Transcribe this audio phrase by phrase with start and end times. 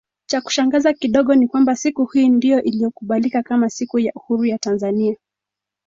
[0.25, 5.17] Chakushangaza kidogo ni kwamba siku hii ndio iliyokubalika kama siku ya uhuru ya Tanzania